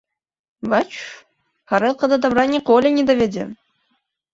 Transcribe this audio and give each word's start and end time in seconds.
Бачыш, 0.71 1.03
гарэлка 1.75 2.05
да 2.15 2.21
дабра 2.27 2.49
ніколі 2.57 2.87
не 3.01 3.09
давядзе. 3.15 3.51